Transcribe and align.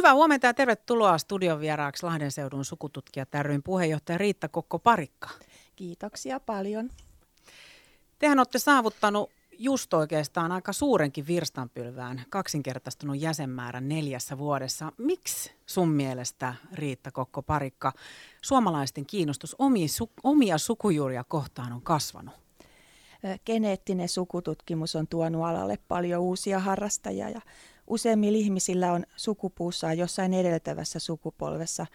Hyvää 0.00 0.14
huomenta 0.14 0.46
ja 0.46 0.54
tervetuloa 0.54 1.18
studion 1.18 1.60
vieraaksi 1.60 2.06
Lahden 2.06 2.30
seudun 2.30 2.64
sukututkijat 2.64 3.28
ryn 3.42 3.62
puheenjohtaja 3.62 4.18
Riitta 4.18 4.48
Kokko-Parikka. 4.48 5.28
Kiitoksia 5.76 6.40
paljon. 6.40 6.90
Tehän 8.18 8.38
olette 8.38 8.58
saavuttanut 8.58 9.30
just 9.58 9.94
oikeastaan 9.94 10.52
aika 10.52 10.72
suurenkin 10.72 11.26
virstanpylvään 11.26 12.22
kaksinkertaistunut 12.30 13.20
jäsenmäärän 13.20 13.88
neljässä 13.88 14.38
vuodessa. 14.38 14.92
Miksi 14.98 15.52
sun 15.66 15.88
mielestä, 15.88 16.54
Riitta 16.72 17.10
Kokko-Parikka, 17.10 17.92
suomalaisten 18.42 19.06
kiinnostus 19.06 19.56
omia, 19.58 19.88
su, 19.88 20.10
omia 20.22 20.58
sukujuuria 20.58 21.24
kohtaan 21.24 21.72
on 21.72 21.82
kasvanut? 21.82 22.34
Geneettinen 23.46 24.08
sukututkimus 24.08 24.96
on 24.96 25.06
tuonut 25.06 25.44
alalle 25.44 25.78
paljon 25.88 26.22
uusia 26.22 26.58
harrastajia 26.58 27.30
ja 27.30 27.40
useimmilla 27.90 28.38
ihmisillä 28.38 28.92
on 28.92 29.04
sukupuussaan 29.16 29.98
jossain 29.98 30.34
edeltävässä 30.34 30.98
sukupolvessa 30.98 31.86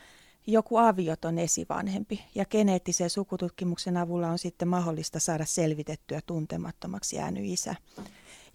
joku 0.48 0.77
avioton 0.77 1.40
esivanhempi 1.40 2.23
ja 2.36 2.45
geneettisen 2.45 3.09
sukututkimuksen 3.09 3.98
avulla 3.98 4.30
on 4.30 4.39
sitten 4.39 4.67
mahdollista 4.67 5.20
saada 5.20 5.45
selvitettyä 5.45 6.20
tuntemattomaksi 6.26 7.16
jäänyt 7.16 7.44
isä. 7.45 7.76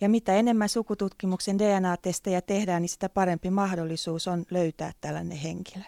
Ja 0.01 0.09
mitä 0.09 0.35
enemmän 0.35 0.69
sukututkimuksen 0.69 1.59
DNA-testejä 1.59 2.41
tehdään, 2.41 2.83
niin 2.83 2.89
sitä 2.89 3.09
parempi 3.09 3.51
mahdollisuus 3.51 4.29
on 4.29 4.45
löytää 4.51 4.93
tällainen 5.01 5.39
henkilö. 5.39 5.85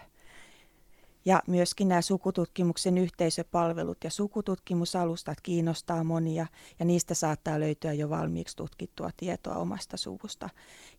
Ja 1.25 1.43
myöskin 1.47 1.87
nämä 1.87 2.01
sukututkimuksen 2.01 2.97
yhteisöpalvelut 2.97 3.97
ja 4.03 4.09
sukututkimusalustat 4.09 5.41
kiinnostaa 5.41 6.03
monia 6.03 6.47
ja 6.79 6.85
niistä 6.85 7.13
saattaa 7.13 7.59
löytyä 7.59 7.93
jo 7.93 8.09
valmiiksi 8.09 8.55
tutkittua 8.55 9.09
tietoa 9.17 9.55
omasta 9.55 9.97
suvusta. 9.97 10.49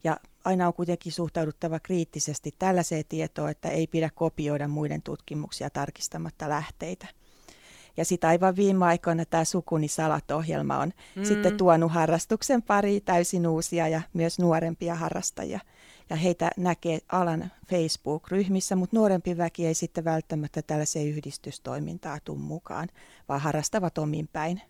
Ja 0.04 0.16
aina 0.44 0.66
on 0.66 0.74
kuitenkin 0.74 1.12
suhtauduttava 1.12 1.80
kriittisesti 1.80 2.54
tällaiseen 2.58 3.04
tietoon, 3.08 3.50
että 3.50 3.68
ei 3.68 3.86
pidä 3.86 4.10
kopioida 4.14 4.68
muiden 4.68 5.02
tutkimuksia 5.02 5.70
tarkistamatta 5.70 6.48
lähteitä. 6.48 7.06
Ja 7.96 8.04
sitten 8.04 8.30
aivan 8.30 8.56
viime 8.56 8.84
aikoina 8.84 9.24
tämä 9.24 9.44
Sukuni 9.44 9.88
Salat-ohjelma 9.88 10.78
on 10.78 10.92
mm. 11.16 11.24
sitten 11.24 11.56
tuonut 11.56 11.92
harrastuksen 11.92 12.62
pari 12.62 13.00
täysin 13.00 13.46
uusia 13.46 13.88
ja 13.88 14.02
myös 14.12 14.38
nuorempia 14.38 14.94
harrastajia– 14.94 15.60
ja 16.10 16.16
heitä 16.16 16.50
näkee 16.56 16.98
alan 17.12 17.50
Facebook-ryhmissä, 17.70 18.76
mutta 18.76 18.96
nuorempi 18.96 19.36
väki 19.36 19.66
ei 19.66 19.74
sitten 19.74 20.04
välttämättä 20.04 20.62
tällaiseen 20.62 21.08
yhdistystoimintaan 21.08 22.20
tule 22.24 22.38
mukaan, 22.38 22.88
vaan 23.28 23.40
harrastavat 23.40 23.98
omin 23.98 24.28
päin. 24.28 24.62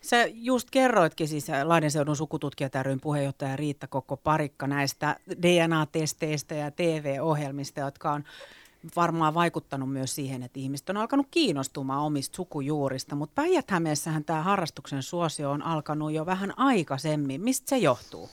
Sä 0.00 0.26
just 0.26 0.70
kerroitkin 0.70 1.28
siis 1.28 1.46
Lahdenseudun 1.64 2.16
sukututkijat 2.16 2.74
ryn 2.82 3.00
puheenjohtaja 3.00 3.56
Riitta 3.56 3.86
Kokko 3.86 4.16
Parikka 4.16 4.66
näistä 4.66 5.16
DNA-testeistä 5.42 6.54
ja 6.54 6.70
TV-ohjelmista, 6.70 7.80
jotka 7.80 8.12
on 8.12 8.24
varmaan 8.96 9.34
vaikuttanut 9.34 9.92
myös 9.92 10.14
siihen, 10.14 10.42
että 10.42 10.60
ihmiset 10.60 10.90
on 10.90 10.96
alkanut 10.96 11.26
kiinnostumaan 11.30 12.02
omista 12.02 12.36
sukujuurista, 12.36 13.14
mutta 13.14 13.34
päijät 13.34 13.66
tämä 14.26 14.42
harrastuksen 14.42 15.02
suosio 15.02 15.50
on 15.50 15.62
alkanut 15.62 16.12
jo 16.12 16.26
vähän 16.26 16.58
aikaisemmin. 16.58 17.40
Mistä 17.40 17.68
se 17.68 17.78
johtuu? 17.78 18.30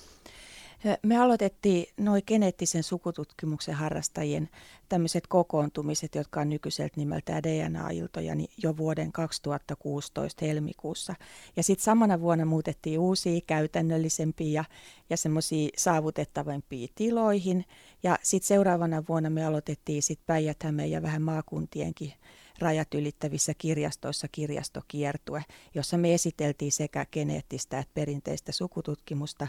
Me 1.04 1.18
aloitettiin 1.18 1.86
noin 1.98 2.24
geneettisen 2.28 2.84
sukututkimuksen 2.84 3.76
harrastajien 3.76 4.50
tämmöiset 4.90 5.28
kokoontumiset, 5.28 6.16
jotka 6.16 6.42
on 6.42 6.50
nykyiseltä 6.50 6.94
nimeltään 6.96 7.44
DNA-iltoja, 7.44 8.36
niin 8.36 8.50
jo 8.64 8.78
vuoden 8.78 9.12
2016 9.12 10.46
helmikuussa. 10.46 11.16
Ja 11.56 11.64
sitten 11.64 11.84
samana 11.84 12.22
vuonna 12.22 12.46
muutettiin 12.46 13.00
uusia 13.00 13.42
käytännöllisempiä 13.48 14.48
ja, 14.48 14.66
ja 15.10 15.18
semmoisia 15.18 15.70
saavutettavampia 15.78 16.88
tiloihin. 16.96 17.66
Ja 18.04 18.18
sitten 18.24 18.48
seuraavana 18.48 19.04
vuonna 19.10 19.30
me 19.30 19.46
aloitettiin 19.46 20.04
sitten 20.04 20.26
päijät 20.26 20.58
ja 20.90 21.02
vähän 21.02 21.22
maakuntienkin 21.22 22.14
rajat 22.60 22.94
ylittävissä 22.94 23.54
kirjastoissa 23.58 24.28
kirjastokiertue, 24.32 25.46
jossa 25.76 25.98
me 25.98 26.14
esiteltiin 26.14 26.72
sekä 26.72 27.06
geneettistä 27.06 27.80
että 27.80 27.94
perinteistä 27.94 28.52
sukututkimusta. 28.52 29.48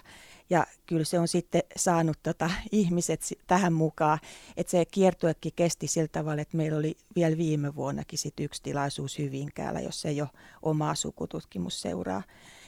Ja 0.50 0.66
kyllä 0.86 1.04
se 1.04 1.18
on 1.18 1.28
sitten 1.28 1.62
saanut 1.76 2.18
tota 2.22 2.50
ihmiset 2.72 3.20
tähän 3.46 3.72
mukaan, 3.72 4.18
että 4.56 4.70
se 4.70 4.84
kiertuekin 4.84 5.52
kesti 5.56 5.86
sillä 5.86 6.08
tavalla, 6.08 6.42
että 6.42 6.56
meillä 6.56 6.78
oli 6.78 6.96
vielä 7.16 7.36
viime 7.36 7.74
vuonnakin 7.74 8.18
sit 8.18 8.40
yksi 8.40 8.62
tilaisuus 8.62 9.18
Hyvinkäällä, 9.18 9.80
jos 9.80 10.04
ei 10.04 10.20
ole 10.20 10.30
omaa 10.62 10.94
sukututkimusseuraa. 10.94 12.22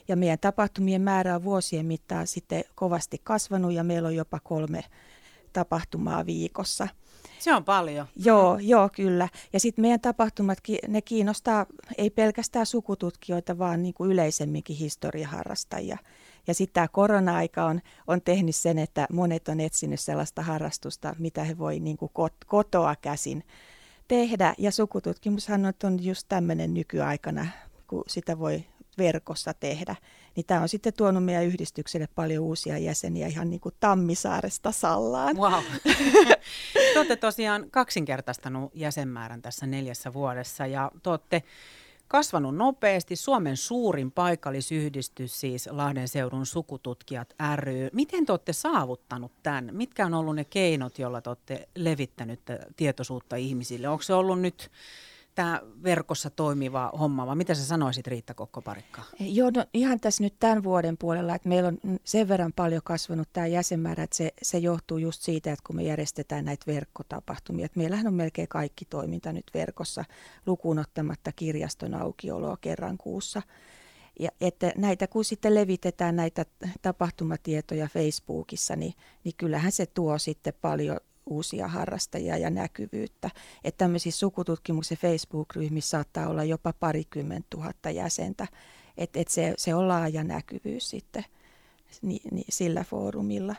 Ja 0.09 0.17
meidän 0.17 0.39
tapahtumien 0.39 1.03
määrä 1.03 1.35
on 1.35 1.45
vuosien 1.45 1.87
mittaan 1.87 2.27
sitten 2.27 2.65
kovasti 2.75 3.21
kasvanut 3.25 3.73
ja 3.73 3.85
meillä 3.85 4.07
on 4.09 4.17
jopa 4.17 4.41
kolme 4.41 4.85
tapahtumaa 5.53 6.27
viikossa. 6.27 6.89
Se 7.41 7.55
on 7.55 7.65
paljon. 7.65 8.07
Joo, 8.17 8.59
joo 8.59 8.89
kyllä. 8.95 9.29
Ja 9.53 9.61
sitten 9.61 9.83
meidän 9.83 10.01
tapahtumat, 10.01 10.59
ne 10.89 11.03
kiinnostaa 11.03 11.67
ei 11.99 12.11
pelkästään 12.11 12.67
sukututkijoita, 12.67 13.59
vaan 13.59 13.83
niin 13.83 13.95
kuin 13.95 14.11
yleisemminkin 14.11 14.77
historiaharrastajia. 14.77 15.99
Ja 16.47 16.55
sitten 16.55 16.75
tämä 16.75 16.89
korona-aika 16.89 17.65
on, 17.65 17.81
on 18.07 18.23
tehnyt 18.23 18.57
sen, 18.57 18.79
että 18.79 19.07
monet 19.13 19.49
on 19.49 19.61
etsinyt 19.61 20.01
sellaista 20.01 20.43
harrastusta, 20.43 21.15
mitä 21.19 21.45
he 21.45 21.59
voi 21.59 21.81
niin 21.81 21.97
kotoa 22.47 22.97
käsin 22.97 23.45
tehdä. 24.09 24.55
Ja 24.59 24.71
sukututkimushan 24.71 25.67
on 25.85 26.05
just 26.05 26.27
tämmöinen 26.29 26.75
nykyaikana, 26.75 27.47
kun 27.87 28.05
sitä 28.07 28.39
voi 28.39 28.65
verkossa 29.01 29.55
tehdä. 29.55 29.97
Niin 30.37 30.47
tämä 30.47 30.61
on 30.61 30.69
sitten 30.69 30.93
tuonut 30.93 31.25
meidän 31.25 31.47
yhdistykselle 31.47 32.09
paljon 32.15 32.45
uusia 32.45 32.79
jäseniä 32.79 33.27
ihan 33.27 33.51
niin 33.51 33.61
kuin 33.61 33.75
Tammisaaresta 33.81 34.73
Sallaan. 34.73 35.37
Wow. 35.37 35.65
te 36.93 36.99
olette 36.99 37.17
tosiaan 37.17 37.71
kaksinkertaistanut 37.71 38.71
jäsenmäärän 38.75 39.43
tässä 39.43 39.67
neljässä 39.67 40.13
vuodessa 40.13 40.67
ja 40.67 40.91
te 41.03 41.11
olette 41.11 41.43
kasvanut 42.11 42.57
nopeasti. 42.57 43.17
Suomen 43.17 43.57
suurin 43.57 44.11
paikallisyhdistys, 44.13 45.41
siis 45.41 45.69
Lahden 45.73 46.09
seudun 46.09 46.47
sukututkijat 46.47 47.35
ry. 47.57 47.89
Miten 47.93 48.27
te 48.27 48.33
olette 48.33 48.53
saavuttanut 48.53 49.33
tämän? 49.43 49.69
Mitkä 49.73 50.07
on 50.07 50.15
ollut 50.15 50.37
ne 50.37 50.45
keinot, 50.45 50.99
joilla 50.99 51.21
te 51.21 51.31
olette 51.31 51.69
levittänyt 51.77 52.41
tietoisuutta 52.77 53.37
ihmisille? 53.37 53.89
Onko 53.89 54.03
se 54.03 54.15
ollut 54.15 54.41
nyt 54.41 54.71
tämä 55.41 55.61
verkossa 55.83 56.31
toimiva 56.31 56.93
homma, 57.01 57.27
vai 57.27 57.37
mitä 57.37 57.55
sä 57.55 57.65
sanoisit 57.65 58.07
Riitta 58.07 58.35
Kokkoparikka? 58.35 59.03
Joo, 59.21 59.51
no 59.57 59.65
ihan 59.75 60.01
tässä 60.01 60.23
nyt 60.23 60.35
tämän 60.41 60.65
vuoden 60.65 60.99
puolella, 60.99 61.35
että 61.35 61.49
meillä 61.49 61.69
on 61.69 61.79
sen 62.05 62.29
verran 62.29 62.53
paljon 62.53 62.83
kasvanut 62.85 63.29
tämä 63.33 63.47
jäsenmäärä, 63.47 64.03
että 64.03 64.17
se, 64.17 64.33
se 64.43 64.59
johtuu 64.59 64.99
just 64.99 65.23
siitä, 65.23 65.53
että 65.53 65.63
kun 65.67 65.77
me 65.77 65.83
järjestetään 65.83 66.45
näitä 66.45 66.67
verkkotapahtumia, 66.67 67.65
että 67.65 67.79
meillähän 67.79 68.07
on 68.07 68.15
melkein 68.15 68.49
kaikki 68.49 68.85
toiminta 68.85 69.33
nyt 69.33 69.51
verkossa, 69.55 70.05
lukuun 70.47 70.79
ottamatta 70.79 71.33
kirjaston 71.33 71.95
aukioloa 71.95 72.57
kerran 72.61 72.99
kuussa. 72.99 73.43
Ja 74.21 74.31
että 74.41 74.73
näitä, 74.77 75.07
kun 75.07 75.25
sitten 75.25 75.55
levitetään 75.55 76.17
näitä 76.17 76.47
tapahtumatietoja 76.83 77.89
Facebookissa, 77.89 78.77
niin, 78.77 78.95
niin 79.25 79.35
kyllähän 79.37 79.73
se 79.73 79.87
tuo 79.87 80.19
sitten 80.19 80.55
paljon 80.61 81.01
uusia 81.31 81.69
harrastajia 81.69 82.37
ja 82.37 82.51
näkyvyyttä. 82.51 83.31
Että 83.65 83.79
tämmöisissä 83.79 84.19
sukututkimuksen 84.19 84.99
Facebook-ryhmissä 84.99 85.91
saattaa 85.91 86.29
olla 86.29 86.45
jopa 86.45 86.73
parikymmentä 86.73 87.47
tuhatta 87.51 87.91
jäsentä. 87.91 88.47
Että 88.97 89.21
et 89.21 89.29
se, 89.29 89.55
se 89.57 89.75
on 89.75 89.89
laaja 89.89 90.25
näkyvyys 90.25 90.91
sitten 90.91 91.25
ni, 92.03 92.21
ni, 92.31 92.43
sillä 92.49 92.85
foorumilla. 92.85 93.55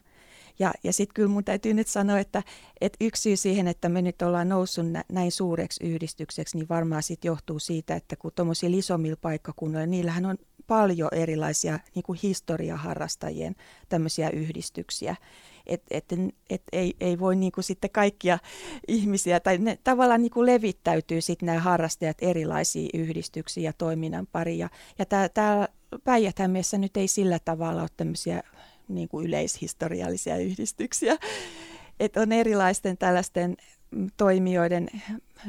Ja, 0.59 0.73
ja 0.83 0.93
sitten 0.93 1.13
kyllä 1.13 1.29
mun 1.29 1.43
täytyy 1.43 1.73
nyt 1.73 1.87
sanoa, 1.87 2.19
että, 2.19 2.43
että 2.81 2.97
yksi 3.01 3.21
syy 3.21 3.37
siihen, 3.37 3.67
että 3.67 3.89
me 3.89 4.01
nyt 4.01 4.21
ollaan 4.21 4.49
noussut 4.49 4.85
näin 5.11 5.31
suureksi 5.31 5.83
yhdistykseksi, 5.83 6.57
niin 6.57 6.69
varmaan 6.69 7.03
sitten 7.03 7.29
johtuu 7.29 7.59
siitä, 7.59 7.95
että 7.95 8.15
kun 8.15 8.31
tuommoisilla 8.35 8.77
isommilla 8.77 9.17
paikkakunnilla, 9.21 9.85
niillähän 9.85 10.25
on 10.25 10.37
paljon 10.71 11.09
erilaisia 11.11 11.79
niin 11.95 12.03
kuin 12.03 12.19
historiaharrastajien 12.23 13.55
tämmöisiä 13.89 14.29
yhdistyksiä 14.29 15.15
että 15.67 15.95
et, 15.97 16.05
et 16.49 16.63
ei, 16.71 16.93
ei 16.99 17.19
voi 17.19 17.35
niin 17.35 17.51
kuin 17.51 17.63
sitten 17.63 17.89
kaikkia 17.89 18.39
ihmisiä, 18.87 19.39
tai 19.39 19.57
ne 19.57 19.77
tavallaan 19.83 20.21
niin 20.21 20.31
kuin 20.31 20.45
levittäytyy 20.45 21.21
sitten 21.21 21.45
nämä 21.45 21.59
harrastajat 21.59 22.17
erilaisiin 22.21 22.89
yhdistyksiin 22.93 23.63
ja 23.63 23.73
toiminnan 23.73 24.27
pariin. 24.27 24.59
Ja, 24.59 24.69
ja 24.99 25.05
täällä 25.05 25.67
päijät 26.03 26.35
nyt 26.77 26.97
ei 26.97 27.07
sillä 27.07 27.39
tavalla 27.39 27.81
ole 27.81 27.89
tämmöisiä 27.97 28.43
niin 28.87 29.09
kuin 29.09 29.27
yleishistoriallisia 29.27 30.37
yhdistyksiä. 30.37 31.17
Että 31.99 32.21
on 32.21 32.31
erilaisten 32.31 32.97
tällaisten 32.97 33.57
toimijoiden 34.17 34.87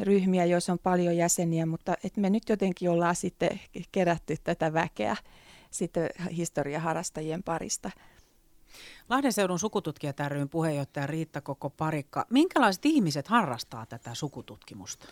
ryhmiä, 0.01 0.45
joissa 0.45 0.73
on 0.73 0.79
paljon 0.79 1.17
jäseniä, 1.17 1.67
mutta 1.67 1.95
et 2.05 2.17
me 2.17 2.31
nyt 2.31 2.49
jotenkin 2.49 2.91
ollaan 2.91 3.17
sitten 3.17 3.61
kerätty 3.93 4.37
tätä 4.45 4.73
väkeä 4.73 5.17
sitten 5.71 6.11
historiaharrastajien 6.37 7.43
parista. 7.43 7.91
Lahden 9.09 9.33
seudun 9.33 9.59
sukututkijat 9.59 10.17
ryn 10.29 10.49
puheenjohtaja 10.49 11.07
Riitta 11.07 11.41
Koko 11.41 11.71
Parikka. 11.71 12.27
Minkälaiset 12.31 12.87
ihmiset 12.87 13.29
harrastaa 13.29 13.87
tätä 13.87 14.15
sukututkimusta? 14.15 15.07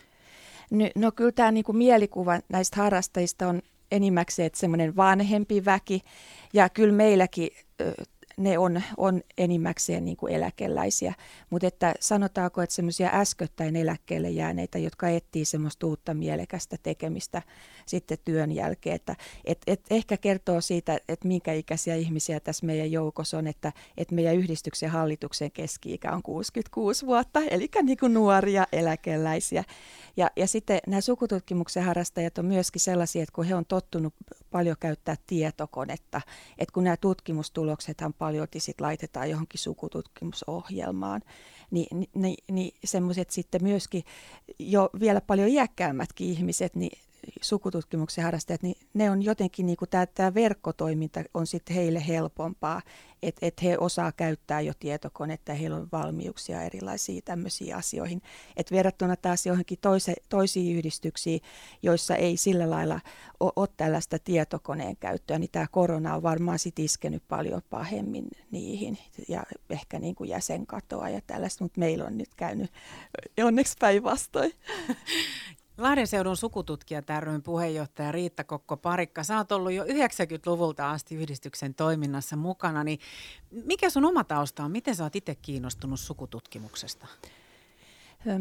No, 0.71 0.91
no 0.97 1.13
kyllä 1.13 1.33
tämä 1.33 1.51
niinku 1.51 1.73
mielikuva 1.73 2.41
näistä 2.49 2.77
harrastajista 2.77 3.49
on 3.49 3.63
enimmäkseen 3.91 4.51
semmoinen 4.55 4.97
vanhempi 4.97 5.65
väki. 5.65 6.01
Ja 6.53 6.69
kyllä 6.69 6.95
meilläkin 6.95 7.51
ne 8.41 8.59
on, 8.59 8.83
on 8.97 9.23
enimmäkseen 9.39 10.05
niin 10.05 10.17
kuin 10.17 10.33
eläkeläisiä. 10.33 11.15
Mutta 11.51 11.67
että 11.67 11.95
sanotaanko, 12.01 12.63
että 12.63 12.75
semmoisia 12.75 13.11
äskettäin 13.13 13.77
eläkkeelle 13.77 14.31
jääneitä, 14.31 14.79
jotka 14.79 15.09
etsii 15.09 15.45
semmoista 15.45 15.87
uutta 15.87 16.15
mielekästä 16.15 16.77
tekemistä 16.83 17.43
sitten 17.87 18.19
työn 18.25 18.53
jälkeen. 18.53 18.97
Että 18.97 19.17
et, 19.45 19.59
et 19.67 19.81
ehkä 19.91 20.17
kertoo 20.17 20.61
siitä, 20.61 20.99
että 21.09 21.29
minkä 21.29 21.53
ikäisiä 21.53 21.95
ihmisiä 21.95 22.41
tässä 22.41 22.67
meidän 22.67 22.93
joukossa 22.93 23.39
on, 23.39 23.47
että, 23.47 23.73
että 23.97 24.15
meidän 24.15 24.37
yhdistyksen 24.37 24.91
hallituksen 24.91 25.51
keski-ikä 25.51 26.13
on 26.13 26.23
66 26.23 27.07
vuotta, 27.07 27.41
eli 27.51 27.69
niin 27.83 27.99
kuin 27.99 28.15
nuoria 28.15 28.67
eläkeläisiä. 28.73 29.65
Ja, 30.17 30.31
ja 30.37 30.47
sitten 30.47 30.81
nämä 30.87 31.01
sukututkimuksen 31.01 31.83
harrastajat 31.83 32.39
on 32.39 32.45
myöskin 32.45 32.81
sellaisia, 32.81 33.23
että 33.23 33.33
kun 33.33 33.45
he 33.45 33.55
on 33.55 33.67
tottunut 33.67 34.15
paljon 34.51 34.77
käyttää 34.81 35.17
tietokonetta, 35.27 36.21
että 36.59 36.73
kun 36.73 36.85
nämä 36.85 36.97
tutkimustuloksethan 36.97 38.13
paljon 38.13 38.49
sit 38.59 38.81
laitetaan 38.81 39.31
johonkin 39.31 39.61
sukututkimusohjelmaan, 39.61 41.23
niin, 41.71 42.09
niin, 42.15 42.37
niin 42.51 42.75
semmoiset 42.85 43.31
sitten 43.31 43.63
myöskin 43.63 44.05
jo 44.59 44.91
vielä 45.01 45.21
paljon 45.21 45.49
iäkkäämmätkin 45.49 46.29
ihmiset, 46.29 46.77
niin 46.77 46.99
sukututkimuksen 47.41 48.25
harrastajat, 48.25 48.63
niin 48.63 48.77
ne 48.95 49.11
on 49.11 49.23
jotenkin, 49.23 49.67
niin 49.67 49.77
kuin 49.77 49.89
tämä, 49.89 50.07
tämä 50.07 50.35
verkkotoiminta 50.35 51.25
on 51.35 51.47
sitten 51.47 51.77
heille 51.77 52.07
helpompaa, 52.09 52.83
että 53.23 53.47
et 53.47 53.63
he 53.63 53.79
osaa 53.79 54.13
käyttää 54.13 54.61
jo 54.61 54.73
tietokonetta 54.79 55.53
ja 55.53 55.57
heillä 55.57 55.77
on 55.77 55.89
valmiuksia 55.93 56.63
erilaisiin 56.63 57.23
tämmöisiin 57.25 57.77
asioihin. 57.77 58.23
Et 58.57 58.73
verrattuna 58.73 59.17
taas 59.17 59.47
johonkin 59.47 59.79
toise, 59.81 60.15
toisiin 60.29 60.77
yhdistyksiin, 60.77 61.41
joissa 61.83 62.17
ei 62.17 62.37
sillä 62.37 62.71
lailla 62.71 63.01
ole, 63.41 63.53
ole 63.57 63.69
tällaista 63.77 64.19
tietokoneen 64.19 64.97
käyttöä, 64.97 65.39
niin 65.39 65.51
tämä 65.53 65.67
korona 65.71 66.15
on 66.15 66.23
varmaan 66.23 66.59
sitten 66.59 66.85
iskenyt 66.85 67.23
paljon 67.29 67.63
pahemmin 67.71 68.29
niihin 68.51 68.99
ja 69.29 69.43
ehkä 69.71 69.99
niin 69.99 70.15
kuin 70.15 70.31
jäsenkatoa 70.31 71.09
ja 71.09 71.21
tällaista, 71.27 71.65
mutta 71.65 71.81
meillä 71.81 72.05
on 72.05 72.19
nyt 72.19 72.35
käynyt 72.37 72.71
onneksi 73.45 73.77
päinvastoin. 73.81 74.53
Lahden 75.81 76.07
seudun 76.07 76.37
sukututkija 76.37 77.03
ryn 77.21 77.43
puheenjohtaja 77.43 78.13
Riitta 78.13 78.45
Kokko-Parikka, 78.45 79.25
sä 79.25 79.37
oot 79.37 79.53
ollut 79.53 79.73
jo 79.73 79.85
90-luvulta 79.85 80.91
asti 80.91 81.15
yhdistyksen 81.15 81.75
toiminnassa 81.75 82.37
mukana, 82.37 82.85
niin 82.85 82.99
mikä 83.51 83.91
sun 83.91 84.05
oma 84.05 84.25
tausta 84.25 84.65
on? 84.65 84.71
Miten 84.71 84.95
sä 84.95 85.05
oot 85.05 85.17
itse 85.17 85.35
kiinnostunut 85.35 86.01
sukututkimuksesta? 86.01 87.07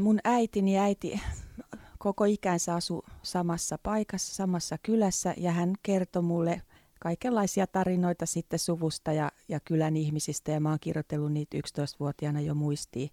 Mun 0.01 0.19
äitini 0.24 0.80
äiti 0.80 1.21
koko 1.97 2.25
ikänsä 2.25 2.75
asu 2.75 3.06
samassa 3.24 3.77
paikassa, 3.83 4.36
samassa 4.36 4.77
kylässä 4.77 5.33
ja 5.38 5.51
hän 5.51 5.74
kertoi 5.83 6.21
mulle 6.21 6.62
kaikenlaisia 7.00 7.68
tarinoita 7.68 8.25
sitten 8.25 8.59
suvusta 8.59 9.13
ja, 9.13 9.31
ja 9.47 9.59
kylän 9.59 9.97
ihmisistä 9.97 10.51
ja 10.51 10.59
mä 10.59 10.69
oon 10.69 10.80
kirjoitellut 10.81 11.31
niitä 11.31 11.57
11-vuotiaana 11.57 12.41
jo 12.41 12.56
muistiin. 12.56 13.09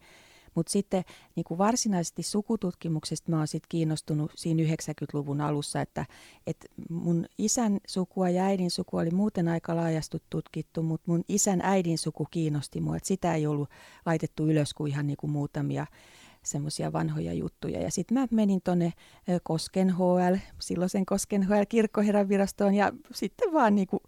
Mutta 0.56 0.72
sitten 0.72 1.04
niin 1.36 1.44
kuin 1.44 1.58
varsinaisesti 1.58 2.22
sukututkimuksesta 2.22 3.30
mä 3.30 3.38
oon 3.38 3.48
sit 3.48 3.62
kiinnostunut 3.68 4.32
siinä 4.34 4.62
90-luvun 4.62 5.40
alussa, 5.40 5.80
että, 5.80 6.06
että 6.46 6.66
mun 6.90 7.26
isän 7.38 7.78
sukua 7.86 8.28
ja 8.30 8.44
äidin 8.44 8.70
sukua 8.70 9.00
oli 9.00 9.10
muuten 9.10 9.48
aika 9.48 9.76
laajasti 9.76 10.22
tutkittu, 10.30 10.82
mutta 10.82 11.10
mun 11.10 11.24
isän 11.28 11.60
äidin 11.62 11.98
suku 11.98 12.26
kiinnosti 12.30 12.80
mua, 12.80 12.96
että 12.96 13.06
sitä 13.06 13.34
ei 13.34 13.46
ollut 13.46 13.70
laitettu 14.06 14.46
ylös 14.46 14.74
kuin 14.74 14.92
ihan 14.92 15.06
niin 15.06 15.16
kuin 15.16 15.30
muutamia 15.30 15.86
semmoisia 16.46 16.92
vanhoja 16.92 17.32
juttuja. 17.32 17.80
Ja 17.82 17.90
sitten 17.90 18.18
mä 18.18 18.26
menin 18.30 18.60
tuonne 18.64 18.92
Kosken 19.42 19.94
HL, 19.94 20.34
silloisen 20.58 21.06
Kosken 21.06 21.42
HL 21.42 21.62
kirkkoherran 21.68 22.28
virastoon 22.28 22.74
ja 22.74 22.92
sitten 23.14 23.52
vaan 23.52 23.74
niinku, 23.74 24.02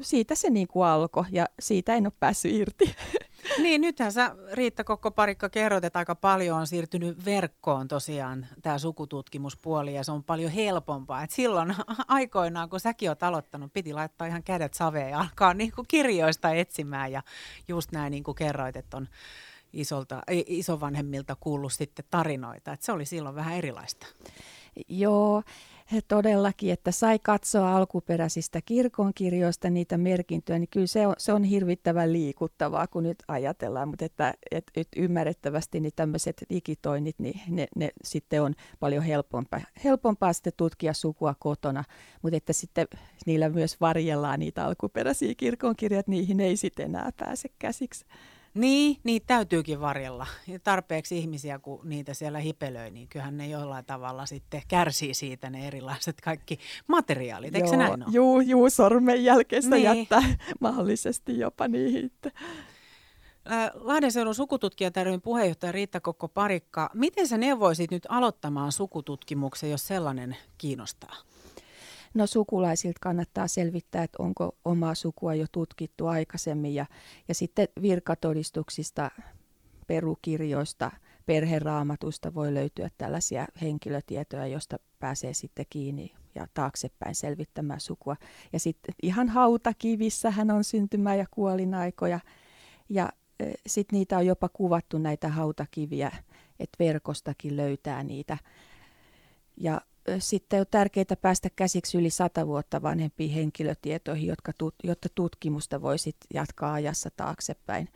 siitä 0.00 0.34
se 0.34 0.50
niinku 0.50 0.82
alkoi 0.82 1.24
ja 1.30 1.46
siitä 1.60 1.94
en 1.94 2.06
ole 2.06 2.12
päässyt 2.20 2.52
irti. 2.52 2.84
Niin, 3.58 3.80
nythän 3.80 4.12
sä 4.12 4.36
Riitta 4.52 4.84
Kokko 4.84 5.10
Parikka 5.10 5.48
kerrot, 5.48 5.84
että 5.84 5.98
aika 5.98 6.14
paljon 6.14 6.58
on 6.58 6.66
siirtynyt 6.66 7.24
verkkoon 7.24 7.88
tosiaan 7.88 8.46
tämä 8.62 8.78
sukututkimuspuoli 8.78 9.94
ja 9.94 10.04
se 10.04 10.12
on 10.12 10.24
paljon 10.24 10.50
helpompaa. 10.50 11.22
Et 11.22 11.30
silloin 11.30 11.74
aikoinaan, 12.08 12.68
kun 12.68 12.80
säkin 12.80 13.08
oot 13.08 13.22
aloittanut, 13.22 13.72
piti 13.72 13.92
laittaa 13.92 14.26
ihan 14.26 14.42
kädet 14.42 14.74
saveen 14.74 15.10
ja 15.10 15.20
alkaa 15.20 15.54
niin 15.54 15.72
kuin 15.72 15.88
kirjoista 15.88 16.50
etsimään 16.50 17.12
ja 17.12 17.22
just 17.68 17.92
näin 17.92 18.10
niin 18.10 18.24
kuin 18.24 18.34
kerroit, 18.34 18.76
että 18.76 18.96
on 18.96 19.08
isolta, 19.72 20.22
isovanhemmilta 20.46 21.36
kuullut 21.40 21.72
sitten 21.72 22.04
tarinoita. 22.10 22.72
Et 22.72 22.82
se 22.82 22.92
oli 22.92 23.04
silloin 23.04 23.34
vähän 23.34 23.54
erilaista. 23.54 24.06
Joo, 24.88 25.42
todellakin, 26.08 26.72
että 26.72 26.90
sai 26.90 27.18
katsoa 27.18 27.76
alkuperäisistä 27.76 28.60
kirkonkirjoista 28.64 29.70
niitä 29.70 29.98
merkintöjä, 29.98 30.58
niin 30.58 30.68
kyllä 30.70 30.86
se 30.86 31.06
on, 31.06 31.14
se 31.18 31.32
on 31.32 31.44
hirvittävän 31.44 32.12
liikuttavaa, 32.12 32.86
kun 32.86 33.02
nyt 33.02 33.22
ajatellaan, 33.28 33.88
mutta 33.88 34.04
että, 34.04 34.34
että, 34.50 34.72
että 34.76 35.00
ymmärrettävästi 35.00 35.80
niin 35.80 35.92
tämmöiset 35.96 36.44
digitoinnit, 36.50 37.18
niin 37.18 37.40
ne, 37.48 37.66
ne 37.76 37.90
sitten 38.04 38.42
on 38.42 38.54
paljon 38.80 39.02
helpompaa, 39.02 39.60
helpompaa 39.84 40.32
sitten 40.32 40.52
tutkia 40.56 40.92
sukua 40.92 41.34
kotona, 41.38 41.84
mutta 42.22 42.36
että 42.36 42.52
sitten 42.52 42.86
niillä 43.26 43.48
myös 43.48 43.80
varjellaan 43.80 44.40
niitä 44.40 44.64
alkuperäisiä 44.64 45.34
kirkonkirjat, 45.36 46.08
niihin 46.08 46.40
ei 46.40 46.56
sitten 46.56 46.84
enää 46.84 47.10
pääse 47.16 47.48
käsiksi. 47.58 48.04
Niin, 48.54 48.96
niitä 49.04 49.26
täytyykin 49.26 49.80
varjella. 49.80 50.26
Ja 50.46 50.58
tarpeeksi 50.58 51.18
ihmisiä, 51.18 51.58
kun 51.58 51.80
niitä 51.84 52.14
siellä 52.14 52.38
hipelöi, 52.38 52.90
niin 52.90 53.08
kyllähän 53.08 53.36
ne 53.36 53.46
jollain 53.46 53.84
tavalla 53.84 54.26
sitten 54.26 54.62
kärsii 54.68 55.14
siitä 55.14 55.50
ne 55.50 55.66
erilaiset 55.66 56.20
kaikki 56.20 56.58
materiaalit. 56.86 57.54
Eikö 57.54 57.66
joo, 57.66 57.70
se 57.70 57.76
näin 57.76 57.92
ole? 57.92 58.04
Juu, 58.10 58.40
juu 58.40 58.70
sormenjälkeistä 58.70 59.76
niin. 59.76 59.82
jättää 59.82 60.22
mahdollisesti 60.60 61.38
jopa 61.38 61.68
niihin. 61.68 62.12
Lahden 63.74 64.12
seudun 64.12 64.34
sukututkija 64.34 64.90
puheenjohtaja 65.22 65.72
Riitta 65.72 66.00
Kokko 66.00 66.28
Parikka, 66.28 66.90
miten 66.94 67.28
sä 67.28 67.38
neuvoisit 67.38 67.90
nyt 67.90 68.06
aloittamaan 68.08 68.72
sukututkimuksen, 68.72 69.70
jos 69.70 69.86
sellainen 69.86 70.36
kiinnostaa? 70.58 71.16
No 72.14 72.26
sukulaisilta 72.26 72.98
kannattaa 73.00 73.48
selvittää, 73.48 74.02
että 74.02 74.22
onko 74.22 74.56
omaa 74.64 74.94
sukua 74.94 75.34
jo 75.34 75.46
tutkittu 75.52 76.06
aikaisemmin 76.06 76.74
ja, 76.74 76.86
ja 77.28 77.34
sitten 77.34 77.68
virkatodistuksista, 77.82 79.10
perukirjoista, 79.86 80.90
perheraamatusta 81.26 82.34
voi 82.34 82.54
löytyä 82.54 82.90
tällaisia 82.98 83.46
henkilötietoja, 83.62 84.46
joista 84.46 84.78
pääsee 84.98 85.34
sitten 85.34 85.66
kiinni 85.70 86.12
ja 86.34 86.46
taaksepäin 86.54 87.14
selvittämään 87.14 87.80
sukua. 87.80 88.16
Ja 88.52 88.58
sitten 88.58 88.94
ihan 89.02 89.28
hautakivissä 89.28 90.30
hän 90.30 90.50
on 90.50 90.64
syntymä- 90.64 91.14
ja 91.14 91.26
kuolinaikoja 91.30 92.20
ja 92.88 93.12
sitten 93.66 93.96
niitä 93.96 94.18
on 94.18 94.26
jopa 94.26 94.48
kuvattu 94.48 94.98
näitä 94.98 95.28
hautakiviä, 95.28 96.12
että 96.60 96.76
verkostakin 96.78 97.56
löytää 97.56 98.02
niitä. 98.02 98.38
Ja 99.56 99.80
sitten 100.18 100.60
on 100.60 100.66
tärkeää 100.70 101.16
päästä 101.22 101.48
käsiksi 101.56 101.98
yli 101.98 102.10
sata 102.10 102.46
vuotta 102.46 102.82
vanhempiin 102.82 103.30
henkilötietoihin, 103.30 104.28
jotka 104.28 104.52
tut, 104.58 104.74
jotta 104.84 105.08
tutkimusta 105.14 105.82
voi 105.82 105.98
sit 105.98 106.16
jatkaa 106.34 106.72
ajassa 106.72 107.10
taaksepäin. 107.16 107.88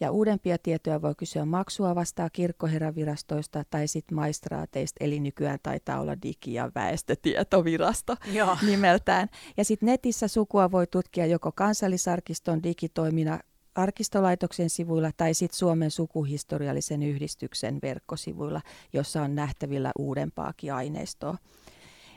Ja 0.00 0.10
uudempia 0.10 0.58
tietoja 0.58 1.02
voi 1.02 1.14
kysyä 1.14 1.44
maksua 1.44 1.94
vastaa 1.94 2.30
kirkkoherravirastoista 2.30 3.64
tai 3.70 3.88
sitten 3.88 4.14
maistraateista, 4.14 5.04
eli 5.04 5.20
nykyään 5.20 5.58
taitaa 5.62 6.00
olla 6.00 6.14
digi- 6.14 6.54
ja 6.54 6.70
väestötietovirasto 6.74 8.16
Joo. 8.32 8.56
nimeltään. 8.66 9.28
Ja 9.56 9.64
sitten 9.64 9.86
netissä 9.86 10.28
sukua 10.28 10.70
voi 10.70 10.86
tutkia 10.86 11.26
joko 11.26 11.52
kansallisarkiston 11.52 12.62
digitoimina 12.62 13.40
arkistolaitoksen 13.74 14.70
sivuilla 14.70 15.10
tai 15.16 15.34
sitten 15.34 15.58
Suomen 15.58 15.90
sukuhistoriallisen 15.90 17.02
yhdistyksen 17.02 17.78
verkkosivuilla, 17.82 18.60
jossa 18.92 19.22
on 19.22 19.34
nähtävillä 19.34 19.92
uudempaakin 19.98 20.74
aineistoa. 20.74 21.36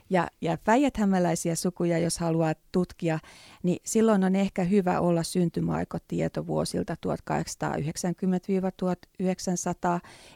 Ja, 0.10 0.28
ja 0.42 0.58
päijäthämäläisiä 0.64 1.56
sukuja, 1.56 1.98
jos 1.98 2.20
haluaa 2.20 2.54
tutkia, 2.72 3.20
niin 3.64 3.78
silloin 3.86 4.24
on 4.24 4.36
ehkä 4.36 4.64
hyvä 4.64 5.00
olla 5.00 5.24
syntymäaikotieto 5.24 6.48
vuosilta 6.48 6.96
1890-1900, 7.08 7.08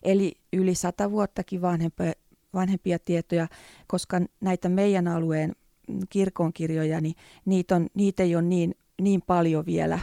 eli 0.04 0.36
yli 0.54 0.76
sata 0.76 1.12
vuottakin 1.12 1.62
vanhempia, 1.62 2.14
vanhempia 2.54 3.00
tietoja, 3.00 3.48
koska 3.88 4.22
näitä 4.42 4.70
meidän 4.70 5.08
alueen 5.08 5.56
kirkonkirjoja, 6.10 7.02
niin 7.02 7.16
niitä, 7.46 7.76
on, 7.76 7.88
niitä 7.94 8.24
ei 8.24 8.36
ole 8.36 8.44
niin, 8.44 8.76
niin 9.02 9.22
paljon 9.22 9.66
vielä 9.66 10.00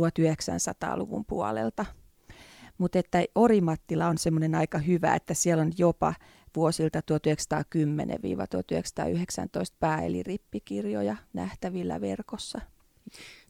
1900-luvun 0.00 1.24
puolelta. 1.24 1.86
Mutta 2.78 2.98
että 2.98 3.24
Orimattila 3.34 4.06
on 4.06 4.18
semmoinen 4.18 4.54
aika 4.54 4.78
hyvä, 4.78 5.14
että 5.14 5.34
siellä 5.34 5.62
on 5.62 5.72
jopa 5.78 6.14
vuosilta 6.56 7.00
1910-1919 7.00 7.02
pääelirippikirjoja 9.80 11.16
nähtävillä 11.32 12.00
verkossa. 12.00 12.60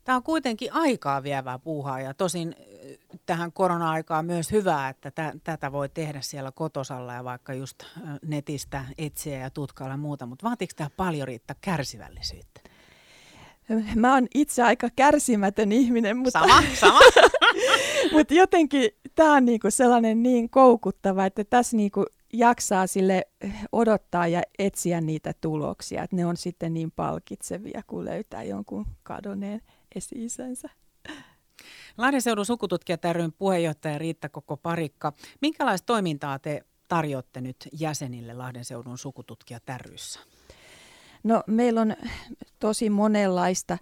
Tämä 0.04 0.16
on 0.16 0.22
kuitenkin 0.22 0.72
aikaa 0.72 1.22
vievää 1.22 1.58
puuhaa 1.58 2.00
ja 2.00 2.14
tosin 2.14 2.56
tähän 3.26 3.52
korona-aikaan 3.52 4.26
myös 4.26 4.52
hyvää, 4.52 4.88
että 4.88 5.10
t- 5.10 5.42
tätä 5.44 5.72
voi 5.72 5.88
tehdä 5.88 6.20
siellä 6.20 6.52
kotosalla 6.52 7.14
ja 7.14 7.24
vaikka 7.24 7.54
just 7.54 7.82
netistä 8.26 8.84
etsiä 8.98 9.38
ja 9.38 9.50
tutkailla 9.50 9.92
ja 9.92 9.98
muuta, 9.98 10.26
mutta 10.26 10.46
vaatiiko 10.46 10.72
tämä 10.76 10.90
paljon 10.96 11.28
riittää 11.28 11.56
kärsivällisyyttä? 11.60 12.60
Mä 13.94 14.14
oon 14.14 14.26
itse 14.34 14.62
aika 14.62 14.88
kärsimätön 14.96 15.72
ihminen, 15.72 16.16
mutta, 16.16 16.40
sama, 16.40 16.62
sama. 16.74 17.00
mutta 18.12 18.34
jotenkin 18.34 18.90
tämä 19.14 19.32
on 19.32 19.44
niinku 19.44 19.70
sellainen 19.70 20.22
niin 20.22 20.50
koukuttava, 20.50 21.26
että 21.26 21.44
tässä 21.44 21.76
niinku 21.76 22.04
jaksaa 22.32 22.86
sille 22.86 23.26
odottaa 23.72 24.26
ja 24.26 24.42
etsiä 24.58 25.00
niitä 25.00 25.32
tuloksia, 25.40 26.02
että 26.02 26.16
ne 26.16 26.26
on 26.26 26.36
sitten 26.36 26.74
niin 26.74 26.90
palkitsevia, 26.90 27.82
kun 27.86 28.04
löytää 28.04 28.42
jonkun 28.42 28.86
kadoneen 29.02 29.60
esi-isänsä. 29.94 30.68
Lahden 31.98 32.22
seudun 32.22 32.46
sukututkijat 32.46 33.04
ryn 33.12 33.32
puheenjohtaja 33.32 33.98
Riitta 33.98 34.28
Koko 34.28 34.56
Parikka. 34.56 35.12
Minkälaista 35.40 35.86
toimintaa 35.86 36.38
te 36.38 36.64
tarjoatte 36.88 37.40
nyt 37.40 37.68
jäsenille 37.72 38.34
Lahden 38.34 38.64
seudun 38.64 38.98
sukututkijat 38.98 39.62
ryssä? 39.76 40.20
No 41.26 41.42
meillä 41.46 41.80
on 41.80 41.96
tosi 42.58 42.90
monenlaista 42.90 43.78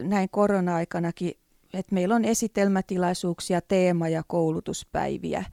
näin 0.00 0.28
korona-aikanakin, 0.30 1.32
että 1.74 1.94
meillä 1.94 2.14
on 2.14 2.24
esitelmätilaisuuksia, 2.24 3.60
teema- 3.60 4.08
ja 4.08 4.22
koulutuspäiviä. 4.26 5.44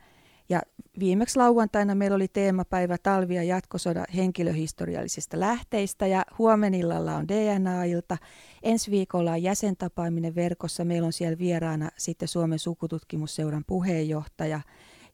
Ja 0.50 0.62
viimeksi 1.00 1.38
lauantaina 1.38 1.96
meillä 1.96 2.16
oli 2.16 2.28
teemapäivä 2.28 2.98
talvi- 2.98 3.36
ja 3.36 3.44
jatkosoda 3.44 4.06
henkilöhistoriallisista 4.16 5.40
lähteistä 5.40 6.08
ja 6.08 6.26
huomenillalla 6.38 7.16
on 7.16 7.28
DNA-ilta. 7.28 8.18
Ensi 8.64 8.92
viikolla 8.92 9.32
on 9.32 9.44
jäsentapaaminen 9.44 10.36
verkossa. 10.36 10.86
Meillä 10.86 11.06
on 11.06 11.14
siellä 11.14 11.38
vieraana 11.38 11.90
sitten 11.98 12.28
Suomen 12.28 12.60
sukututkimusseuran 12.60 13.64
puheenjohtaja– 13.68 14.62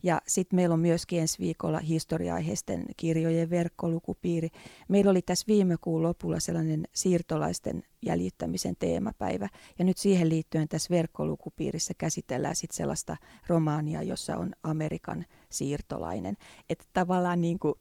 ja 0.06 0.22
sitten 0.28 0.56
meillä 0.56 0.74
on 0.74 0.80
myöskin 0.80 1.20
ensi 1.20 1.40
viikolla 1.40 1.80
historia-aiheisten 1.80 2.86
kirjojen 2.98 3.50
verkkolukupiiri. 3.50 4.50
Meillä 4.88 5.12
oli 5.12 5.22
tässä 5.22 5.46
viime 5.48 5.76
kuun 5.82 6.04
lopulla 6.04 6.40
sellainen 6.40 6.88
siirtolaisten 6.94 7.84
jäljittämisen 8.06 8.76
teemapäivä. 8.80 9.50
Ja 9.80 9.86
nyt 9.86 9.98
siihen 9.98 10.30
liittyen 10.30 10.68
tässä 10.68 10.96
verkkolukupiirissä 10.96 11.94
käsitellään 11.98 12.56
sitten 12.56 12.78
sellaista 12.78 13.18
romaania, 13.48 14.04
jossa 14.04 14.38
on 14.38 14.52
Amerikan 14.64 15.26
siirtolainen. 15.50 16.38
Että 16.70 16.86
tavallaan 16.94 17.42
niin 17.42 17.60
kuin 17.60 17.76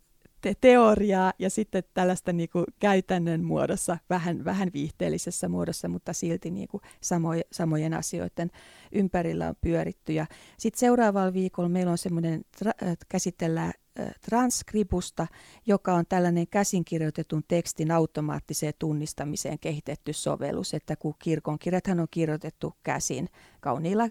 te- 0.44 0.54
teoriaa 0.60 1.32
ja 1.38 1.50
sitten 1.50 1.82
tällaista 1.94 2.32
niin 2.32 2.48
kuin 2.48 2.64
käytännön 2.80 3.44
muodossa, 3.44 3.98
vähän, 4.10 4.44
vähän 4.44 4.70
viihteellisessä 4.74 5.48
muodossa, 5.48 5.88
mutta 5.88 6.12
silti 6.12 6.50
niin 6.50 6.68
kuin 6.68 6.80
samoja, 7.00 7.42
samojen 7.52 7.94
asioiden 7.94 8.50
ympärillä 8.92 9.48
on 9.48 9.54
pyöritty. 9.60 10.12
Ja 10.12 10.26
sitten 10.58 10.80
seuraavalla 10.80 11.32
viikolla 11.32 11.68
meillä 11.68 11.92
on 11.92 11.98
semmoinen, 11.98 12.44
tra- 12.64 12.96
käsitellään 13.08 13.72
transkribusta, 14.30 15.26
joka 15.66 15.94
on 15.94 16.04
tällainen 16.08 16.46
käsinkirjoitetun 16.46 17.42
tekstin 17.48 17.90
automaattiseen 17.90 18.74
tunnistamiseen 18.78 19.58
kehitetty 19.58 20.12
sovellus, 20.12 20.74
että 20.74 20.96
kun 20.96 21.14
kirkonkirjathan 21.18 22.00
on 22.00 22.08
kirjoitettu 22.10 22.74
käsin 22.82 23.28
kauniilla 23.60 24.08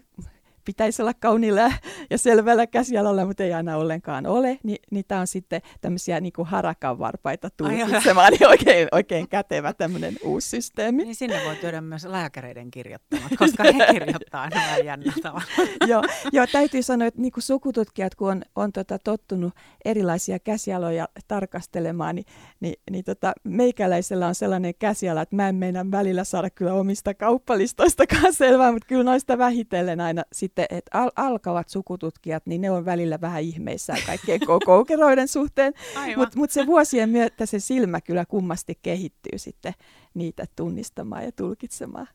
pitäisi 0.64 1.02
olla 1.02 1.14
kauniilla 1.14 1.72
ja 2.10 2.18
selvällä 2.18 2.66
käsialalla, 2.66 3.26
mutta 3.26 3.42
ei 3.42 3.52
aina 3.52 3.76
ollenkaan 3.76 4.26
ole, 4.26 4.58
niin, 4.62 4.78
niin 4.90 5.04
tämä 5.08 5.20
on 5.20 5.26
sitten 5.26 5.62
tämmöisiä 5.80 6.20
niin 6.20 6.32
kuin 6.32 6.48
harakan 6.48 6.98
varpaita 6.98 7.50
tulkitsemaan, 7.56 8.32
niin 8.32 8.48
oikein, 8.48 8.88
oikein 8.92 9.28
kätevä 9.28 9.72
tämmöinen 9.72 10.16
uusi 10.22 10.48
systeemi. 10.48 11.04
Niin 11.04 11.14
sinne 11.14 11.40
voi 11.44 11.56
työdä 11.56 11.80
myös 11.80 12.04
lääkäreiden 12.04 12.70
kirjoittamat, 12.70 13.32
koska 13.38 13.62
he 13.64 13.92
kirjoittaa 13.92 14.48
nämä 14.48 14.76
jännä 14.76 15.12
joo, 15.88 16.02
joo, 16.32 16.46
täytyy 16.52 16.82
sanoa, 16.82 17.08
että 17.08 17.20
niin 17.20 17.32
kuin 17.32 17.42
sukututkijat, 17.42 18.14
kun 18.14 18.30
on, 18.30 18.42
on 18.56 18.72
tota, 18.72 18.98
tottunut 18.98 19.52
erilaisia 19.84 20.38
käsialoja 20.38 21.08
tarkastelemaan, 21.28 22.14
niin, 22.14 22.26
niin, 22.60 22.74
niin 22.90 23.04
tota, 23.04 23.32
meikäläisellä 23.44 24.26
on 24.26 24.34
sellainen 24.34 24.74
käsiala, 24.78 25.22
että 25.22 25.36
mä 25.36 25.48
en 25.48 25.54
meinaa 25.54 25.84
välillä 25.90 26.24
saada 26.24 26.50
kyllä 26.50 26.74
omista 26.74 27.14
kauppalistoistakaan 27.14 28.32
selvää, 28.32 28.72
mutta 28.72 28.86
kyllä 28.86 29.04
noista 29.04 29.38
vähitellen 29.38 30.00
aina 30.00 30.22
sit 30.32 30.53
sitten, 30.54 30.78
että 30.78 30.98
al- 30.98 31.10
alkavat 31.16 31.68
sukututkijat, 31.68 32.46
niin 32.46 32.60
ne 32.60 32.70
on 32.70 32.84
välillä 32.84 33.20
vähän 33.20 33.42
ihmeissään 33.42 33.98
kaikkien 34.06 34.40
koukeroiden 34.66 35.28
suhteen, 35.28 35.72
mutta 36.16 36.38
mut 36.38 36.50
se 36.50 36.66
vuosien 36.66 37.10
myötä 37.10 37.46
se 37.46 37.60
silmä 37.60 38.00
kyllä 38.00 38.24
kummasti 38.24 38.78
kehittyy 38.82 39.38
sitten 39.38 39.74
niitä 40.14 40.44
tunnistamaan 40.56 41.24
ja 41.24 41.32
tulkitsemaan. 41.32 42.08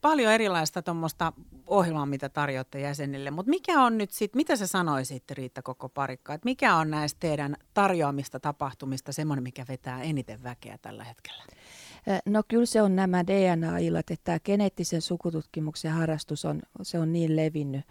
Paljon 0.00 0.32
erilaista 0.32 0.82
tuommoista 0.82 1.32
ohjelmaa, 1.66 2.06
mitä 2.06 2.28
tarjoatte 2.28 2.80
jäsenille, 2.80 3.30
mutta 3.30 3.50
mikä 3.50 3.82
on 3.82 3.98
nyt 3.98 4.10
sitten, 4.10 4.38
mitä 4.38 4.56
sä 4.56 4.66
sanoisit 4.66 5.30
Riitta 5.30 5.62
koko 5.62 5.88
parikka, 5.88 6.34
että 6.34 6.44
mikä 6.44 6.76
on 6.76 6.90
näistä 6.90 7.20
teidän 7.20 7.56
tarjoamista 7.74 8.40
tapahtumista 8.40 9.12
semmoinen, 9.12 9.42
mikä 9.42 9.64
vetää 9.68 10.02
eniten 10.02 10.42
väkeä 10.42 10.78
tällä 10.78 11.04
hetkellä? 11.04 11.44
No 12.26 12.42
kyllä 12.48 12.66
se 12.66 12.82
on 12.82 12.96
nämä 12.96 13.26
DNA-illat, 13.26 14.10
että 14.10 14.24
tämä 14.24 14.40
geneettisen 14.40 15.02
sukututkimuksen 15.02 15.92
harrastus 15.92 16.44
on, 16.44 16.62
se 16.82 16.98
on 16.98 17.12
niin 17.12 17.36
levinnyt 17.36 17.84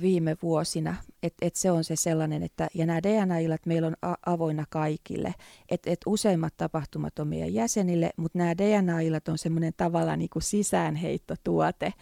viime 0.00 0.36
vuosina, 0.42 0.94
että 1.22 1.46
et 1.46 1.56
se 1.56 1.70
on 1.70 1.84
se 1.84 1.96
sellainen, 1.96 2.42
että 2.42 2.68
ja 2.74 2.86
nämä 2.86 3.02
DNA-illat 3.02 3.66
meillä 3.66 3.86
on 3.86 3.96
a- 4.02 4.14
avoinna 4.26 4.64
kaikille, 4.70 5.34
että 5.68 5.90
et 5.90 6.00
useimmat 6.06 6.54
tapahtumat 6.56 7.18
on 7.18 7.28
meidän 7.28 7.54
jäsenille, 7.54 8.10
mutta 8.16 8.38
nämä 8.38 8.58
DNA-illat 8.58 9.28
on 9.28 9.38
semmoinen 9.38 9.72
tavallaan 9.76 10.18
niin 10.18 10.30
kuin 10.30 10.42
sisäänheittotuote, 10.42 11.92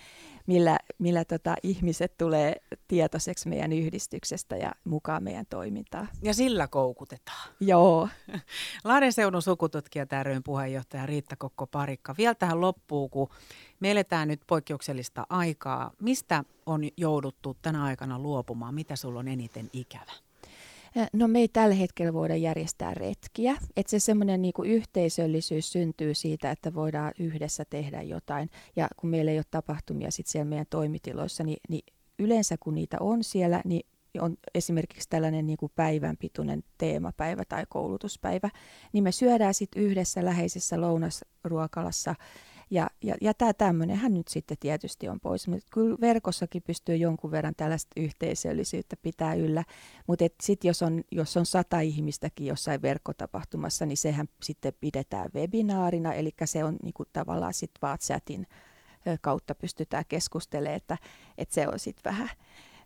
millä, 0.46 0.78
millä 0.98 1.24
tota, 1.24 1.54
ihmiset 1.62 2.18
tulee 2.18 2.56
tietoiseksi 2.88 3.48
meidän 3.48 3.72
yhdistyksestä 3.72 4.56
ja 4.56 4.72
mukaan 4.84 5.22
meidän 5.22 5.46
toimintaan. 5.50 6.08
Ja 6.22 6.34
sillä 6.34 6.68
koukutetaan. 6.68 7.48
Joo. 7.60 8.08
Lahden 8.84 9.12
seudun 9.12 9.42
sukututkija 9.42 10.06
ryn 10.22 10.42
puheenjohtaja 10.42 11.06
Riitta 11.06 11.36
Kokko-Parikka. 11.36 12.14
Vielä 12.18 12.34
tähän 12.34 12.60
loppuu, 12.60 13.08
kun 13.08 13.28
me 13.80 13.90
eletään 13.90 14.28
nyt 14.28 14.40
poikkeuksellista 14.46 15.26
aikaa. 15.28 15.90
Mistä 16.00 16.44
on 16.66 16.80
jouduttu 16.96 17.56
tänä 17.62 17.84
aikana 17.84 18.18
luopumaan? 18.18 18.74
Mitä 18.74 18.96
sulla 18.96 19.20
on 19.20 19.28
eniten 19.28 19.70
ikävä? 19.72 20.12
No 21.12 21.28
me 21.28 21.38
ei 21.38 21.48
tällä 21.48 21.74
hetkellä 21.74 22.12
voida 22.12 22.36
järjestää 22.36 22.94
retkiä. 22.94 23.56
Että 23.76 23.90
se 23.90 23.98
semmoinen 23.98 24.42
niinku 24.42 24.62
yhteisöllisyys 24.62 25.72
syntyy 25.72 26.14
siitä, 26.14 26.50
että 26.50 26.74
voidaan 26.74 27.12
yhdessä 27.18 27.64
tehdä 27.70 28.02
jotain. 28.02 28.50
Ja 28.76 28.88
kun 28.96 29.10
meillä 29.10 29.30
ei 29.30 29.38
ole 29.38 29.44
tapahtumia 29.50 30.10
sit 30.10 30.26
siellä 30.26 30.48
meidän 30.48 30.66
toimitiloissa, 30.70 31.44
niin, 31.44 31.60
niin 31.68 31.94
yleensä 32.18 32.56
kun 32.60 32.74
niitä 32.74 32.96
on 33.00 33.24
siellä, 33.24 33.62
niin 33.64 33.86
on 34.20 34.36
esimerkiksi 34.54 35.08
tällainen 35.08 35.46
niin 35.46 35.56
kuin 35.56 35.72
päivän 35.74 36.16
pituinen 36.16 36.64
teemapäivä 36.78 37.44
tai 37.44 37.64
koulutuspäivä, 37.68 38.50
niin 38.92 39.04
me 39.04 39.12
syödään 39.12 39.54
sitten 39.54 39.82
yhdessä 39.82 40.24
läheisessä 40.24 40.80
lounasruokalassa 40.80 42.14
ja, 42.72 42.90
ja, 43.02 43.14
ja 43.20 43.34
tämä 43.34 43.52
tämmöinenhän 43.52 44.14
nyt 44.14 44.28
sitten 44.28 44.56
tietysti 44.60 45.08
on 45.08 45.20
pois, 45.20 45.48
mutta 45.48 45.66
kyllä 45.70 45.96
verkossakin 46.00 46.62
pystyy 46.62 46.96
jonkun 46.96 47.30
verran 47.30 47.54
tällaista 47.56 48.00
yhteisöllisyyttä 48.00 48.96
pitää 49.02 49.34
yllä, 49.34 49.64
mutta 50.06 50.24
sitten 50.42 50.68
jos 50.68 50.82
on, 50.82 51.04
jos 51.10 51.36
on 51.36 51.46
sata 51.46 51.80
ihmistäkin 51.80 52.46
jossain 52.46 52.82
verkkotapahtumassa, 52.82 53.86
niin 53.86 53.96
sehän 53.96 54.28
sitten 54.42 54.72
pidetään 54.80 55.30
webinaarina, 55.34 56.12
eli 56.12 56.30
se 56.44 56.64
on 56.64 56.76
niinku 56.82 57.04
tavallaan 57.12 57.54
sitten 57.54 57.98
chatin 57.98 58.46
kautta 59.20 59.54
pystytään 59.54 60.04
keskustelemaan, 60.08 60.76
että, 60.76 60.98
että 61.38 61.54
se 61.54 61.68
on 61.68 61.78
sitten 61.78 62.12
vähän, 62.12 62.30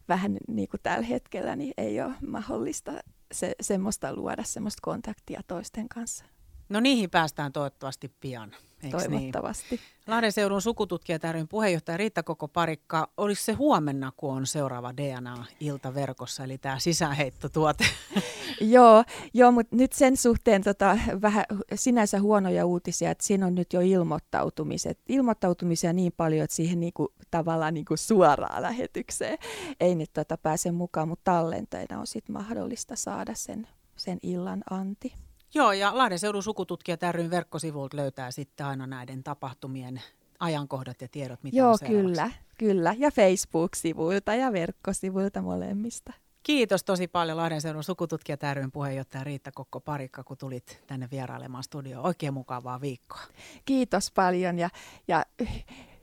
vähän 0.09 0.37
niin 0.49 0.69
kuin 0.69 0.81
tällä 0.83 1.07
hetkellä, 1.07 1.57
niin 1.57 1.75
ei 1.76 2.00
ole 2.00 2.14
mahdollista 2.26 2.93
se, 3.33 3.55
semmoista 3.61 4.14
luoda 4.14 4.45
semmoista 4.45 4.81
kontaktia 4.83 5.40
toisten 5.47 5.88
kanssa. 5.88 6.25
No 6.69 6.81
niihin 6.81 7.11
päästään 7.11 7.52
toivottavasti 7.52 8.14
pian. 8.21 8.55
Eiks 8.83 9.09
niin? 9.09 9.11
Toivottavasti. 9.11 9.66
Niin? 9.71 9.80
Lahden 10.06 10.33
seudun 10.33 10.62
sukututkija 10.62 11.33
ryn 11.33 11.49
puheenjohtaja 11.49 11.97
Riitta 11.97 12.23
Koko 12.23 12.49
Parikka, 12.49 13.09
olisi 13.16 13.45
se 13.45 13.52
huomenna, 13.52 14.12
kun 14.16 14.33
on 14.33 14.47
seuraava 14.47 14.97
DNA-ilta 14.97 15.95
verkossa, 15.95 16.45
eli 16.45 16.59
tämä 16.59 16.78
sisäheittotuote? 16.78 17.85
joo, 18.61 19.04
joo 19.35 19.52
mutta 19.52 19.76
nyt 19.76 19.92
sen 19.92 20.16
suhteen 20.16 20.62
tota, 20.62 20.99
vähän 21.23 21.45
sinänsä 21.75 22.21
huonoja 22.21 22.66
uutisia, 22.66 23.11
että 23.11 23.25
siinä 23.25 23.47
on 23.47 23.54
nyt 23.54 23.73
jo 23.73 23.80
ilmoittautumiset. 23.80 24.99
Ilmoittautumisia 25.09 25.92
niin 25.92 26.12
paljon, 26.16 26.45
että 26.45 26.56
siihen 26.56 26.80
niinku, 26.80 27.12
tavallaan 27.30 27.75
niinku 27.75 27.97
suoraan 27.97 28.62
lähetykseen 28.62 29.38
ei 29.80 29.95
nyt 29.95 30.12
tota 30.12 30.37
pääse 30.37 30.73
mukaan, 30.73 31.09
mutta 31.09 31.33
tallenteina 31.33 32.00
on 32.00 32.06
sitten 32.06 32.33
mahdollista 32.33 32.97
saada 32.97 33.35
sen, 33.35 33.68
sen 33.97 34.18
illan 34.23 34.62
anti. 34.71 35.25
Joo, 35.55 35.73
ja 35.73 35.99
Lahden 35.99 36.19
seudun 36.19 36.43
sukututkijat 36.43 37.00
ryn 37.11 37.31
verkkosivulta 37.31 37.97
löytää 37.97 38.31
sitten 38.31 38.67
aina 38.67 38.87
näiden 38.87 39.25
tapahtumien 39.25 40.03
ajankohdat 40.38 41.03
ja 41.03 41.09
tiedot, 41.09 41.43
mitä 41.43 41.57
Joo, 41.57 41.71
on 41.71 41.79
kyllä, 41.87 42.31
kyllä. 42.59 42.95
Ja 42.99 43.11
Facebook-sivuilta 43.11 44.35
ja 44.35 44.53
verkkosivuilta 44.53 45.43
molemmista. 45.43 46.12
Kiitos 46.43 46.85
tosi 46.85 47.09
paljon 47.09 47.37
Lahden 47.37 47.61
seudun 47.61 47.85
sukututkijat 47.85 48.41
ryn 48.53 48.73
puheenjohtaja 48.73 49.25
Riitta 49.25 49.50
Kokko-Parikka, 49.55 50.25
kun 50.25 50.37
tulit 50.37 50.83
tänne 50.87 51.09
vierailemaan 51.11 51.65
studioon. 51.65 52.07
Oikein 52.07 52.35
mukavaa 52.35 52.81
viikkoa. 52.81 53.23
Kiitos 53.65 54.12
paljon 54.12 54.59
ja, 54.59 54.71
ja 55.09 55.25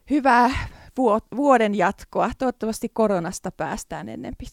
hyvää 0.09 0.49
vuoden 1.35 1.75
jatkoa. 1.75 2.31
Toivottavasti 2.37 2.89
koronasta 2.89 3.51
päästään 3.51 4.09
ennen 4.09 4.35
pitkää. 4.37 4.51